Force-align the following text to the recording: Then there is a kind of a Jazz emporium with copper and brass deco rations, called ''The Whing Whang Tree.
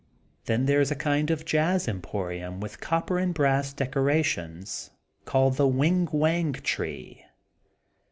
Then 0.45 0.65
there 0.65 0.81
is 0.81 0.89
a 0.89 0.95
kind 0.95 1.29
of 1.29 1.41
a 1.41 1.43
Jazz 1.43 1.87
emporium 1.87 2.59
with 2.59 2.79
copper 2.81 3.19
and 3.19 3.35
brass 3.35 3.71
deco 3.71 4.03
rations, 4.03 4.89
called 5.25 5.57
''The 5.57 5.67
Whing 5.71 6.07
Whang 6.07 6.53
Tree. 6.53 7.23